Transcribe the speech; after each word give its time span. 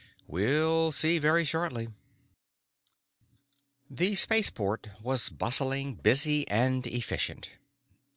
"We'll 0.25 0.91
see 0.91 1.19
very 1.19 1.45
shortly." 1.45 1.89
The 3.87 4.15
spaceport 4.15 4.89
was 5.03 5.29
bustling, 5.29 5.93
busy, 5.93 6.47
and 6.47 6.87
efficient. 6.87 7.51